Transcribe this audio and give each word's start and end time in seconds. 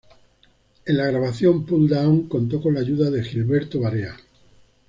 En 0.85 0.97
la 0.97 1.05
grabación 1.05 1.63
Pull 1.63 1.87
Down 1.87 2.27
contó 2.27 2.59
con 2.59 2.73
la 2.73 2.79
ayuda 2.79 3.11
de 3.11 3.23
Gilberto 3.23 3.81
Barea. 3.81 4.17